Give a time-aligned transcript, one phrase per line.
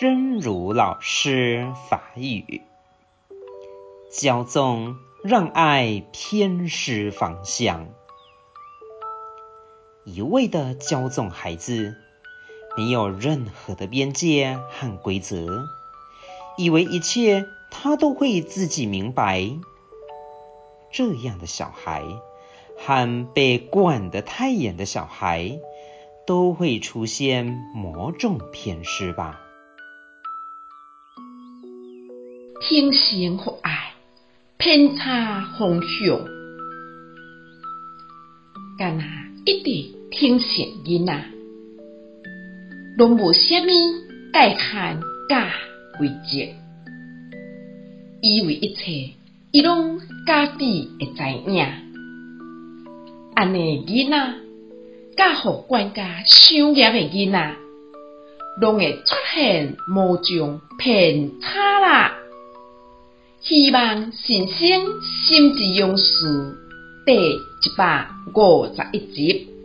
[0.00, 2.62] 真如老师法语，
[4.12, 7.88] 骄纵让爱偏失方向。
[10.04, 11.96] 一味的骄纵孩子，
[12.76, 15.64] 没有任何的边界和规则，
[16.56, 19.50] 以为一切他都会自己明白。
[20.92, 22.04] 这样的小孩，
[22.78, 25.58] 和被管得太严的小孩，
[26.24, 29.46] 都会出现某种偏失吧。
[32.60, 33.92] 天性和爱
[34.58, 36.18] 偏差方向，
[38.76, 39.04] 干那
[39.46, 41.24] 一直天性囡仔，
[42.98, 43.72] 拢无虾米
[44.32, 45.52] 界限甲
[45.98, 46.52] 规则，
[48.22, 49.14] 以为一切
[49.52, 51.64] 伊拢家己会知影。
[53.36, 54.34] 安尼囡仔，
[55.16, 57.56] 甲互管甲伤严的囡仔，
[58.60, 62.17] 拢会出现某种偏差啦。
[63.48, 64.58] 希望新生
[65.26, 66.54] 心之勇士
[67.06, 69.57] 第一百五十一集。